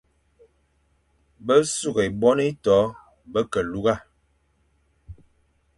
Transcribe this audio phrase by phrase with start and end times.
[1.45, 2.77] Besughʼé bone ieto
[3.31, 3.95] be ke lugha.